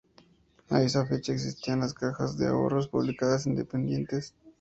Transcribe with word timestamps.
A 0.71 0.81
esa 0.81 1.05
fecha 1.05 1.31
existían 1.31 1.81
las 1.81 1.93
cajas 1.93 2.35
de 2.35 2.47
ahorros 2.47 2.87
públicas 2.87 3.45
independientes. 3.45 4.33